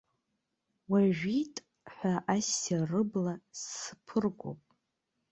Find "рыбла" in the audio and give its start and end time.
2.89-3.33